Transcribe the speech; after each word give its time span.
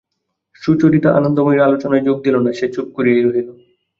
সুচরিতা 0.61 1.09
আনন্দময়ীর 1.15 1.65
আলোচনায় 1.67 2.05
যোগ 2.07 2.17
দিল 2.25 2.35
না, 2.37 2.51
সে 2.53 2.65
চুপ 2.73 2.87
করিয়াই 2.95 3.21
রহিল। 3.21 3.47